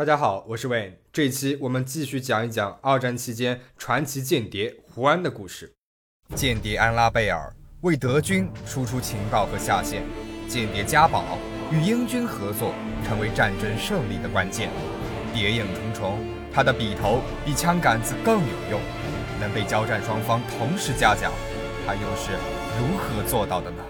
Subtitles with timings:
[0.00, 0.92] 大家好，我是 Wayne。
[1.12, 5.74] 这一期我们继续讲一讲二战期间传奇间谍胡安的故事。
[6.34, 10.02] 间谍安拉贝尔为德军输出情报和下线，
[10.48, 11.36] 间谍加宝
[11.70, 12.72] 与英军合作，
[13.06, 14.70] 成为战争胜利的关键。
[15.34, 16.18] 谍影重重，
[16.50, 18.80] 他的笔头比枪杆子更有用，
[19.38, 21.30] 能被交战双方同时夹角，
[21.86, 22.32] 他又是
[22.80, 23.84] 如何做到的呢？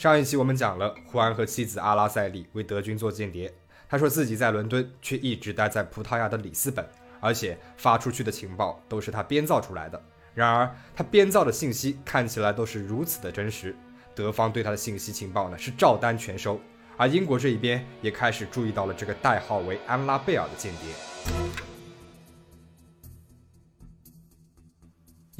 [0.00, 3.52] 上一期我们讲了胡安和妻子阿拉塞利为德军做间谍，
[3.86, 6.82] 他说自己在伦敦，却一直待在葡萄牙的里斯本，
[7.20, 10.02] 而且发出去的情报都是他编造出来的。
[10.32, 13.76] 然而他编造的信息看起来都是如此的真实，
[14.14, 16.58] 德方对他的信息情报呢是照单全收，
[16.96, 21.49] 而英国这一边也开始注意到了这个代号为安拉贝尔的间谍。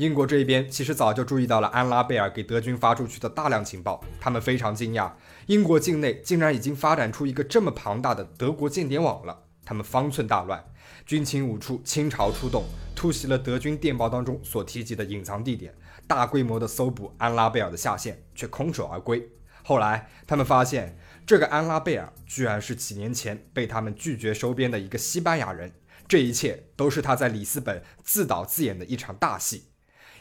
[0.00, 5.12] 英国这一边其实早就注意到了安拉贝尔给德军发出去的大量情报，他们非常惊讶，
[5.44, 9.42] 英国境内竟然已经发展出一个这么庞大的德国间谍网了。
[9.62, 10.64] 他们方寸大乱，
[11.04, 12.64] 军情五处倾巢出动，
[12.96, 15.74] 突袭了德军电报当中所提及的隐藏地点，
[16.06, 19.30] 大规模的搜捕安拉贝尔的下线，却空手而归。
[19.62, 25.74] 后来他们发现，这个安拉贝尔居然是几年前被他们拒绝收编的一个西班牙人，
[26.08, 29.64] 这一切都是他在里斯本自导自演的一场大戏。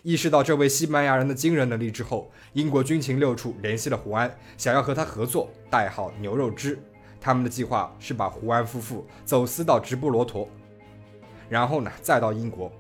[0.02, 6.82] 意识到这位西班牙人的惊人能力之后，英国军情六处联系了胡安，想要和他合作，代号牛肉汁。
[7.20, 10.48] 他们的计划是把胡安夫妇走私到直布罗陀，
[11.50, 12.72] 然后呢再到英国。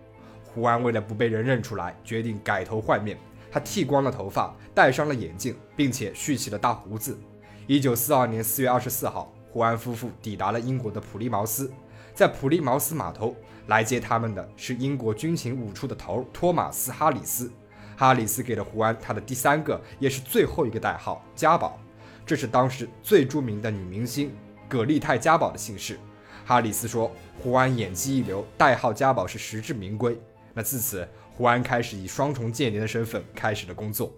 [0.45, 3.17] 胡安为了不被人认出来，决定改头换面。
[3.52, 7.20] 他剃光了头发，戴上了眼镜，并且蓄起了大胡子。
[7.67, 11.70] 一九四二年四月二十四号，胡安夫妇抵达了英国的普利茅斯，
[12.14, 13.36] 在普利茅斯码头。
[13.70, 17.52] 来接他们的是英国军情五处的头托马斯·哈里斯。
[17.95, 21.80] 哈里斯给了胡安他的第三个，也是最后一个代号“家宝”，
[22.25, 24.31] 这是当时最著名的女明星
[24.67, 26.00] 葛丽泰·家宝的姓氏。
[26.45, 30.19] 哈里斯说：“胡安演技一流，代号‘家宝’是实至名归。”
[30.56, 31.07] 那自此，
[31.38, 34.12] 胡安开始以双重间谍的身份开始了工作。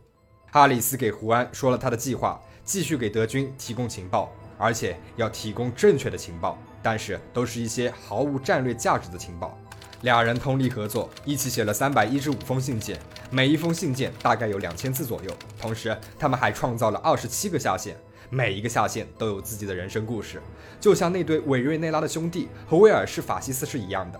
[0.49, 6.57] 哈里斯给胡安说了他的计划，继续给德军提供情报，而且要提供正确的情报。
[6.81, 9.57] 但是都是一些毫无战略价值的情报。
[10.01, 12.99] 俩人通力合作，一起写了三百一十五封信件，
[13.29, 15.31] 每一封信件大概有两千字左右。
[15.59, 17.95] 同时，他们还创造了二十七个下线，
[18.31, 20.41] 每一个下线都有自己的人生故事，
[20.79, 24.19] 就像那对委瑞内拉的兄弟和威尔士法西斯是一样的。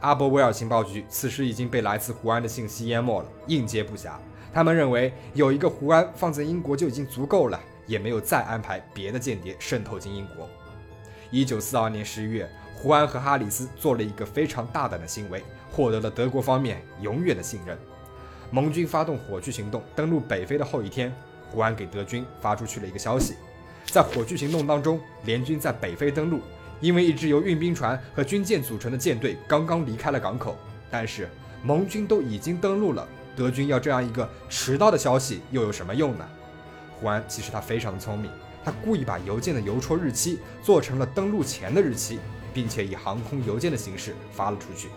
[0.00, 4.12] 阿伯威尔情报局此时已经被来自胡安的信息淹没了，应接不暇。
[4.54, 10.48] 他们认为有一个胡安放在英国就已经足够了，也没有再安排别的间谍渗透进英国。
[11.30, 17.76] 一九四二年十一月，胡安和哈里斯做了一个非常大胆的行为，获得了德国方面永远的信任。
[18.50, 21.12] 盟军发动火炬行动登陆北非的后一天，
[21.50, 23.34] 胡安给德军发出去了一个消息：
[23.86, 26.40] 在火炬行动当中，联军在北非登陆，
[26.80, 30.56] 因为一支由运兵船和军舰组成的舰队刚刚离开了港口。
[30.88, 31.28] 但是
[31.64, 36.24] 盟军都已经登陆了，德军要这样一个迟到的消息又有什么用呢？
[37.00, 38.30] 胡安其实他非常的聪明。
[38.66, 42.18] 他故意把邮件的邮戳日期做成了登陆前的日期，
[42.52, 44.88] 并且以航空邮件的形式发了出去。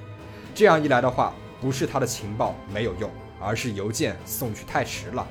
[0.55, 5.27] 这样一来的话，不是他的情报没有用，而是邮件送去太迟了。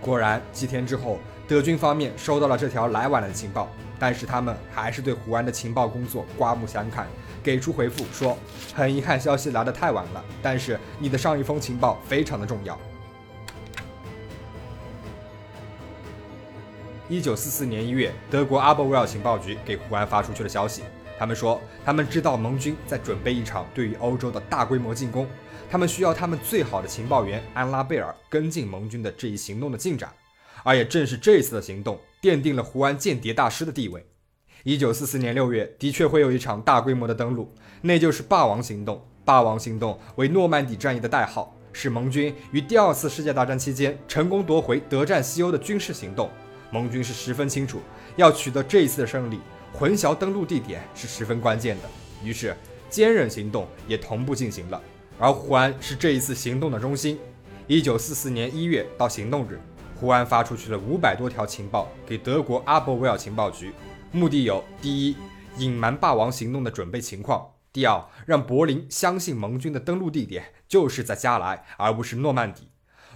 [0.00, 3.68] 果然，几天之后，德军方面收到了这条来晚了的情报，
[3.98, 7.06] 但是他们还是对胡安的情报工作刮目相看，
[7.42, 8.38] 给出回复说
[8.74, 12.78] ：“很遗憾，消息来得太晚了，但是你的上一封情报非常的重要。”
[17.10, 20.82] 一九四四年一月，德国阿伯威尔情报局给胡安发出去了消息。
[21.18, 25.26] 他们说，他们知道盟军在准备一场对于欧洲的大规模进攻，
[25.70, 30.12] 他们需要他们最好的情报员安拉贝尔跟进盟军的这一行动的进展。
[30.62, 34.06] 而也正是这一次的行动，奠定了胡安间谍大师的地位。
[34.62, 39.02] 一九四四年六月，的确会有一场大规模的登陆，那就是霸王行动。
[39.24, 46.28] 霸王行动为诺曼底战役的代号，是盟军于第二次世界大战期间成功夺回德占西欧的军事行动。
[46.70, 47.80] 盟军是十分清楚，
[48.16, 49.40] 要取得这一次的胜利，
[49.72, 51.88] 混淆登陆地点是十分关键的。
[52.22, 52.56] 于是，
[52.90, 54.82] 坚忍行动也同步进行了。
[55.18, 57.18] 而胡安是这一次行动的中心。
[57.66, 59.60] 一九四四年一月到行动日，
[59.94, 63.72] 胡安发出去了五百多条情报给德国阿伯维尔情报局，
[64.12, 65.16] 目的有：第一，
[65.58, 72.68] 隐瞒霸王行动的准备情况；第二，让柏林相信盟军的登陆地点就是在加莱，而不是诺曼底。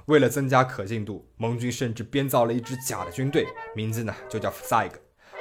[0.06, 4.90] 为了增加可信度，盟军甚至编造了一支假的军队，名字呢就叫 Fsig，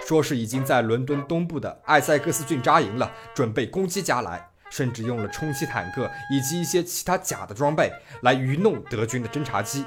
[0.06, 7.92] 说是已经在伦敦东部的艾塞克斯郡扎营了，准备攻击加莱，甚至用了冲击坦克以及一些其他假的装备
[8.22, 9.84] 来愚弄德军的侦察机。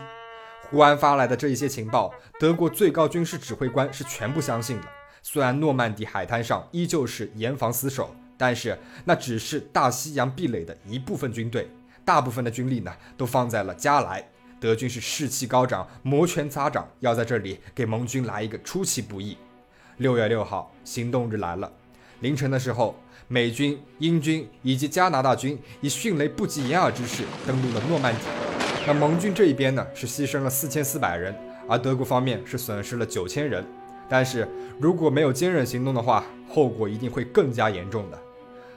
[0.71, 4.89] 胡安发来的这一些情报，德国最高军事指挥官是全部相信的。
[5.23, 11.71] 虽然诺曼底海滩上依旧是严防死守，但是那只是大西洋壁垒的一部分军队，
[12.05, 14.29] 大部分的军力呢都放在了加莱。
[14.61, 19.37] 德军是士气高涨，摩拳擦掌，要在这里给盟军来一个出其不意。
[19.99, 21.71] 六月六号，行动日来了。
[22.21, 22.95] 凌晨的时候，
[23.29, 28.21] 美军、英军以及加拿大军以迅雷不及掩耳之势登陆了诺曼底。
[28.87, 31.35] 那盟军这一边呢，是牺牲了四千四百人，
[31.69, 33.65] 而德国方面是损失了九千人。
[34.09, 34.49] 但是
[34.79, 38.19] 如果没有坚韧行动的话，后果一定会更加严重的。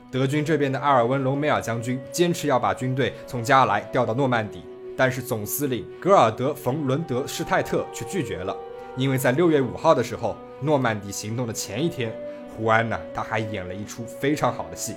[0.10, 4.64] 德军这边的阿尔温·隆美尔将军坚持要把军队从加莱调到诺曼底，
[4.98, 8.54] 但是总司令格尔德·冯·伦德施泰特却拒绝了，
[8.98, 12.12] 因为在六月五号的时候，诺曼底行动的前一天，
[12.58, 14.96] 胡安呢他还演了一出非常好的戏。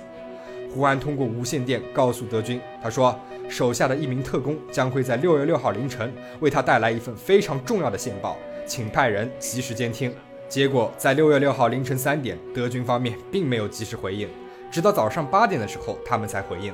[0.73, 3.17] 胡安通过无线电告诉德军，他说。
[3.49, 6.09] 手下的一名特工将会在六月六号凌晨
[6.39, 10.09] 为他带来一份非常重要的线报，请派人及时监听。
[10.47, 14.29] 结果在六月六号凌晨三点，德军方面并没有及时回应，
[14.71, 16.73] 直到早上八点的时候，他们才回应。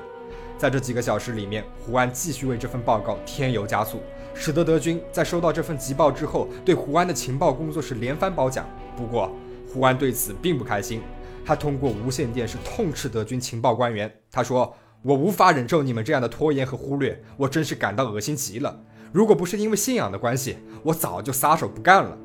[0.57, 3.99] 在这几个小时里面，胡安继续为这份报告添油加醋，
[4.33, 8.65] 使得德军在收到这份急报之后，对胡安的情报工作是连番褒奖。
[8.95, 9.31] 不过，
[9.71, 11.01] 胡安对此并不开心，
[11.45, 14.75] 他通过无线电是痛斥德军情报官员，他说。
[15.03, 18.77] 我无法忍受你们这样的拖延和忽略，我真是感到恶心极了。
[19.13, 22.17] 如果不是因为信仰的关系，我早就撒手不干了。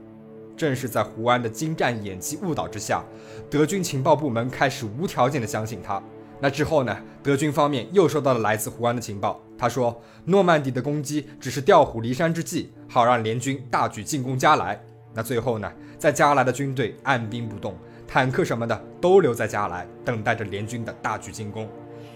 [0.57, 3.05] 正是在胡安的精湛演技误导之下，
[3.51, 6.03] 德军情报部门开始无条件的相信他。
[6.43, 6.99] 那之后呢？
[7.23, 14.77] 德军方面又收到了来自胡安的情报，他说诺曼底的攻击只是调虎离山之计，好让联军大举进攻加莱。
[15.15, 15.73] 那最后呢？
[16.01, 17.77] 在加莱的军队按兵不动，
[18.09, 21.69] 坦克什么的都留在加莱，等待着联军的大举进攻。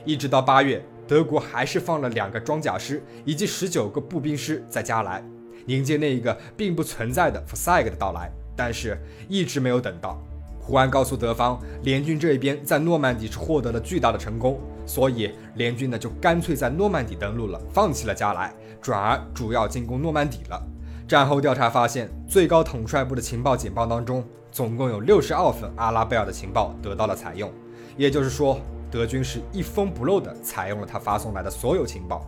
[0.04, 5.22] 一直到八月，德国还是放了两个装甲师以及十九个步兵师在加莱，
[5.66, 10.20] 迎接那一个并不存在的弗赛格的到来，但是一直没有等到。
[10.66, 18.52] 胡安告诉德方，联军这一边在诺曼底是获得了巨大的成功，所以联军呢就干脆在诺曼底登陆了，放弃了加莱，
[18.82, 20.60] 转而主要进攻诺曼底了。
[21.06, 27.48] 战后调查发现，最高统帅部的情报简报当中，总共有六十二份阿拉贝尔的情报得到了采用，
[27.96, 28.58] 也就是说。
[28.88, 32.24] 德军是一封不漏地采用了他发送来的所有情报。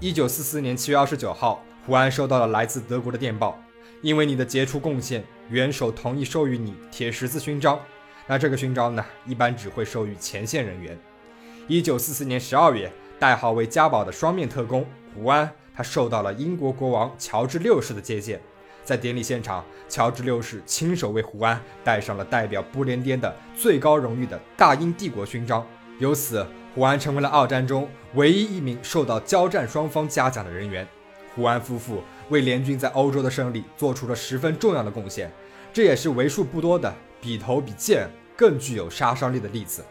[0.00, 3.56] 一九四四年七月二十九号，胡安收到了来自德国的电报，
[4.02, 7.78] 因为你的杰出贡献，元首同意授予你铁十字勋章。
[8.26, 10.98] 那这个勋章呢，一般只会授予前线人员。
[11.68, 14.84] 一九四四年十二月，代号为加宝的双面特工
[15.14, 18.40] 胡安，他受到了英国国王乔治六世的接见。
[18.82, 25.64] 在典礼现场，乔治六世亲手为胡安戴上了代表不列颠的最高荣誉的大英帝国勋章。
[26.00, 26.44] 由此，
[26.74, 30.84] 胡安成为了二战中唯一一名受到交战双方嘉奖的人员。
[31.34, 35.30] 胡安夫妇为联军在欧洲的胜利做出了十分重要的贡献，
[35.72, 39.84] 这也是为数不多的比头比剑更具有杀伤力的例子。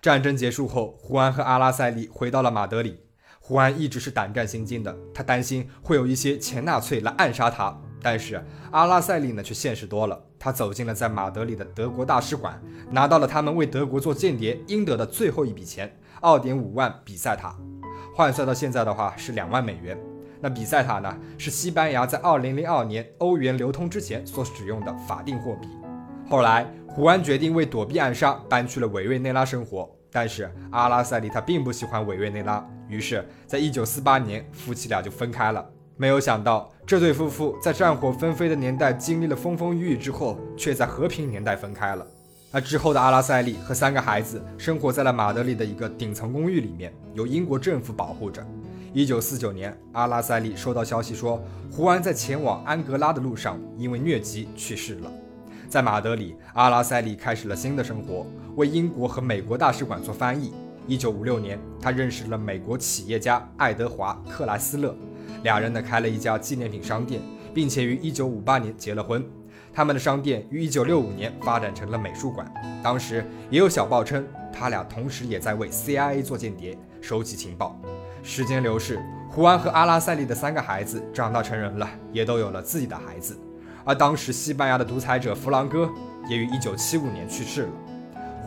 [0.00, 3.00] 战争结束后，胡安和阿拉塞利回到了马德里。
[3.40, 7.76] 胡安一直是胆战心惊的，他担心会有一些前纳粹来暗杀他。
[8.00, 10.22] 但是阿拉塞利呢，却现实多了。
[10.38, 17.58] 他走进了在马德里的德国大使馆，拿到了他们为德国做间谍应得的最后一笔钱，二点五万比塞塔，
[18.18, 19.96] 换算到现在的话是两万美元。
[20.40, 25.68] 那比塞塔呢，是西班牙在二零零二年欧元流通之前所使用的法定货币。
[26.28, 29.88] 后来胡安决定为躲避暗杀，搬去了委内瑞内拉生活。
[30.10, 35.64] 但是阿拉塞利他并不喜欢委内瑞内拉，于是，在一九四八年，夫妻俩就分开了。
[35.96, 42.04] 没有想到，这对夫妇在战火纷飞的年代经历了风风雨雨之后，却在和平年代分开了。
[42.50, 48.46] 而之后的阿拉塞利和三个孩子生活在了马德里的一个顶层公寓里面，由英国政府保护着。
[48.94, 55.12] 一九四九年，阿拉塞利收到消息说，胡安在前往安格拉的路上因为疟疾去世了。
[55.68, 58.26] 在马德里，阿拉塞利开始了新的生活，
[58.56, 60.54] 为英国和美国大使馆做翻译。
[60.86, 64.96] 一九五六年，他认识了美国企业家爱德华·克莱斯勒。
[65.42, 67.20] 俩人呢开了一家纪念品商店，
[67.52, 69.22] 并且于一九五八年结了婚。
[69.78, 72.52] 他们的商店于一九六五年发展成了美术馆。
[72.82, 77.80] 当时也有小报称，他俩同时也在为 CIA 做间谍，收集情报。
[78.20, 83.38] 时间流逝，胡安和阿拉塞利的三个孩子长大成人了，也都有了自己的孩子。
[83.84, 85.88] 而当时西班牙的独裁者弗朗哥
[86.28, 87.70] 也于一九七五年去世了。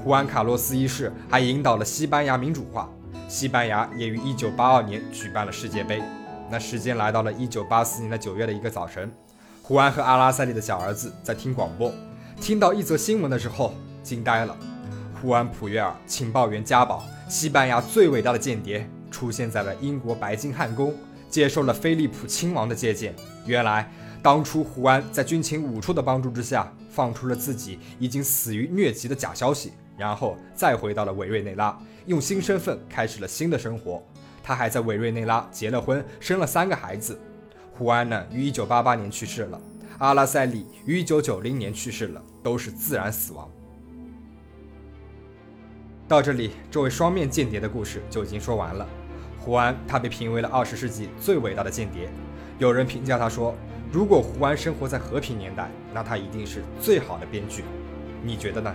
[0.03, 2.89] 胡安卡洛斯一世还引导了西班牙民主化，
[3.29, 6.03] 西班牙也于一九八二年举办了世界杯。
[6.49, 9.09] 那时间来到了一九八四年的九月的一个早晨，
[9.63, 11.93] 胡安和阿拉塞利的小儿子在听广播，
[12.41, 14.57] 听到一则新闻的时候惊呆了。
[15.21, 20.95] 胡安·普约尔情报员加宝，西班牙最伟大的间谍，出现在了英国白金汉宫，
[21.29, 23.13] 接受了菲利普亲王的接见。
[23.45, 23.89] 原来，
[24.23, 31.77] 当初胡安在军情五处的帮助之下，放出了自己已经死于疟疾的假消息，然后再回到了委瑞内拉，
[32.07, 34.03] 用新身份开始了新的生活。
[34.43, 37.17] 他还在委瑞内拉结了婚，生了三个孩子。
[37.81, 39.59] 胡安呢，于一九八八年去世了；
[39.97, 43.49] 阿拉塞里于一九九零年去世了，都是自然死亡。
[46.07, 48.87] 到这里，这位双面间谍的故事就已经说完了。
[49.39, 52.07] 胡安，他被评为了二十世纪最伟大的间谍。
[52.59, 53.55] 有人评价他说
[53.91, 57.63] ：“如果胡安生活在和平年代，那他一定是最好的编剧。”
[58.21, 58.71] 你觉得呢？